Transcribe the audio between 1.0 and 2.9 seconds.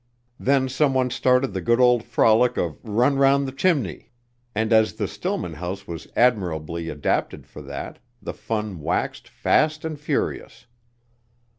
started the good old frolic of